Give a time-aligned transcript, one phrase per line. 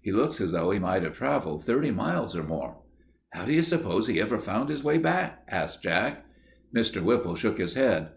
[0.00, 2.78] He looks as though he might have traveled thirty miles or more."
[3.34, 6.24] "How do you s'pose he ever found his way back?" asked Jack.
[6.74, 7.02] Mr.
[7.04, 8.12] Whipple shook his head.